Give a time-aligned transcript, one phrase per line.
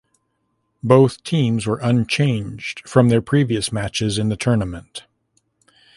[0.81, 5.03] Both teams were unchanged from their previous matches in the tournament.